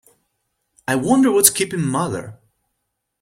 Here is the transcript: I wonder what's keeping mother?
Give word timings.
I 0.87 0.95
wonder 0.95 1.31
what's 1.31 1.51
keeping 1.51 1.83
mother? 1.85 2.39